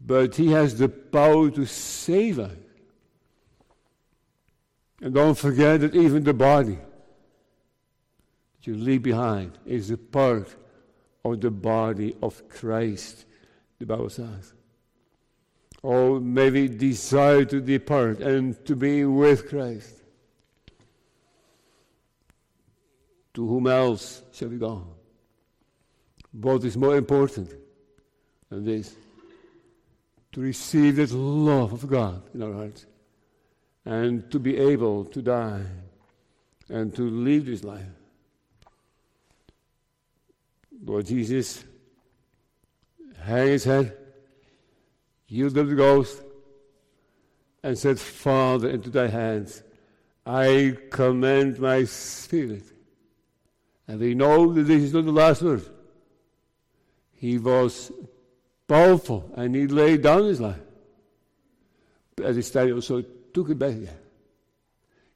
[0.00, 2.56] But he has the power to save us.
[5.00, 6.78] And don't forget that even the body
[8.56, 10.54] that you leave behind is a part
[11.24, 13.26] of the body of Christ,
[13.78, 14.54] the Bible says.
[15.84, 19.96] Oh, may we desire to depart and to be with Christ.
[23.34, 24.86] To whom else shall we go?
[26.32, 27.52] What is more important
[28.48, 28.94] than this?
[30.32, 32.86] To receive that love of God in our hearts
[33.84, 35.62] and to be able to die
[36.68, 37.84] and to live this life.
[40.84, 41.64] Lord Jesus
[43.20, 43.96] hang his head,
[45.28, 46.22] yielded the ghost,
[47.62, 49.62] and said, Father, into thy hands
[50.24, 52.64] I commend my spirit.
[53.86, 55.64] And we know that this is not the last word.
[57.22, 57.92] He was
[58.66, 60.58] powerful and he laid down his life.
[62.16, 63.96] He also took it back again.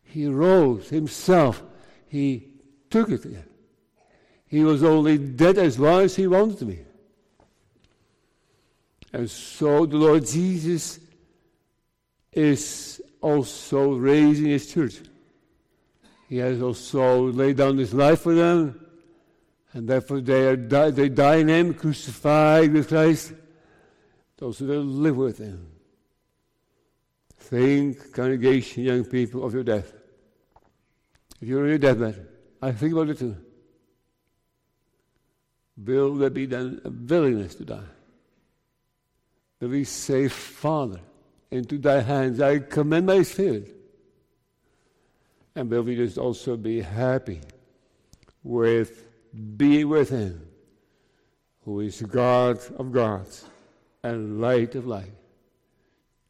[0.04, 1.64] He rose himself.
[2.06, 2.46] He
[2.90, 3.48] took it again.
[4.46, 6.78] He was only dead as long as he wanted to be.
[9.12, 11.00] And so the Lord Jesus
[12.30, 15.00] is also raising his church.
[16.28, 18.85] He has also laid down his life for them,
[19.76, 23.34] and therefore they, are di- they die in him, crucified with Christ.
[24.38, 25.68] Those who live with him.
[27.36, 29.92] Think, congregation, young people, of your death.
[31.42, 32.26] If you're on your deathbed,
[32.62, 33.36] I think about it too.
[35.76, 37.90] Will there be then a willingness to die?
[39.60, 41.00] Will we say, Father,
[41.50, 43.76] into thy hands I commend my spirit?
[45.54, 47.42] And will we just also be happy
[48.42, 49.05] with
[49.36, 50.40] being with him,
[51.64, 53.44] who is God of gods
[54.02, 55.12] and light of light,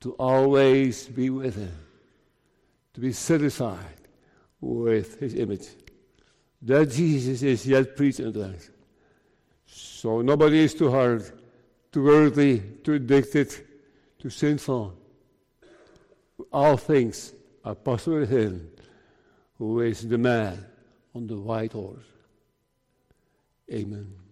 [0.01, 1.77] to always be with him,
[2.95, 4.01] to be satisfied
[4.61, 5.67] with his image.
[6.63, 8.71] That Jesus is yet preaching to us.
[9.67, 11.31] So nobody is too hard,
[11.93, 13.53] too worldly, too addicted,
[14.19, 14.95] too sinful.
[16.53, 17.33] All things
[17.65, 18.71] are possible with him
[19.59, 20.65] who is the man
[21.15, 22.05] on the white horse.
[23.73, 24.26] Amen.